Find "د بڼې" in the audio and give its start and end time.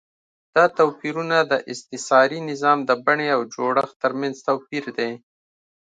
2.89-3.27